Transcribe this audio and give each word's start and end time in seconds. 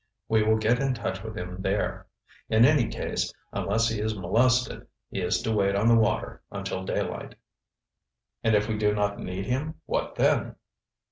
We 0.27 0.41
will 0.41 0.57
get 0.57 0.79
in 0.79 0.95
touch 0.95 1.21
with 1.21 1.37
him 1.37 1.61
there. 1.61 2.07
In 2.49 2.65
any 2.65 2.87
case, 2.87 3.31
unless 3.53 3.87
he 3.87 3.99
is 4.01 4.17
molested, 4.17 4.87
he 5.11 5.21
is 5.21 5.43
to 5.43 5.51
wait 5.53 5.75
on 5.75 5.87
the 5.87 5.95
water 5.95 6.41
until 6.49 6.83
daylight." 6.83 7.35
"And 8.43 8.55
if 8.55 8.67
we 8.67 8.79
do 8.79 8.95
not 8.95 9.19
need 9.19 9.45
him, 9.45 9.75
what 9.85 10.15
then?" 10.15 10.55